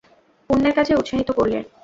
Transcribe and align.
পূণ্যের 0.49 0.73
কাজে 0.77 0.93
উৎসাহিত 0.95 1.29
করলে। 1.31 1.57